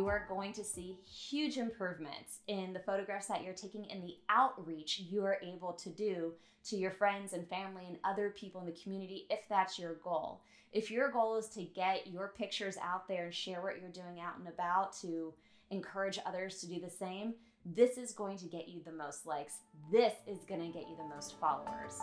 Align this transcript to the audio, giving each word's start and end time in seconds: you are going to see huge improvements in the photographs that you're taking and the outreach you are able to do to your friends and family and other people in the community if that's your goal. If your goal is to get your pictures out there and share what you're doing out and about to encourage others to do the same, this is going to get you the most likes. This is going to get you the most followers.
you 0.00 0.06
are 0.06 0.24
going 0.30 0.50
to 0.50 0.64
see 0.64 0.98
huge 1.04 1.58
improvements 1.58 2.38
in 2.48 2.72
the 2.72 2.78
photographs 2.78 3.26
that 3.26 3.44
you're 3.44 3.52
taking 3.52 3.86
and 3.90 4.02
the 4.02 4.16
outreach 4.30 5.02
you 5.10 5.22
are 5.22 5.36
able 5.42 5.74
to 5.74 5.90
do 5.90 6.32
to 6.64 6.74
your 6.74 6.90
friends 6.90 7.34
and 7.34 7.46
family 7.50 7.82
and 7.86 7.98
other 8.02 8.30
people 8.30 8.62
in 8.62 8.66
the 8.66 8.80
community 8.82 9.26
if 9.28 9.40
that's 9.50 9.78
your 9.78 9.96
goal. 10.02 10.40
If 10.72 10.90
your 10.90 11.10
goal 11.10 11.36
is 11.36 11.48
to 11.48 11.64
get 11.64 12.06
your 12.06 12.32
pictures 12.34 12.78
out 12.82 13.08
there 13.08 13.26
and 13.26 13.34
share 13.34 13.60
what 13.60 13.78
you're 13.78 13.90
doing 13.90 14.20
out 14.20 14.38
and 14.38 14.48
about 14.48 14.98
to 15.02 15.34
encourage 15.70 16.18
others 16.24 16.60
to 16.60 16.66
do 16.66 16.80
the 16.80 16.88
same, 16.88 17.34
this 17.66 17.98
is 17.98 18.12
going 18.12 18.38
to 18.38 18.46
get 18.46 18.68
you 18.68 18.80
the 18.82 18.92
most 18.92 19.26
likes. 19.26 19.58
This 19.92 20.14
is 20.26 20.44
going 20.48 20.62
to 20.62 20.78
get 20.78 20.88
you 20.88 20.96
the 20.96 21.14
most 21.14 21.38
followers. 21.38 22.00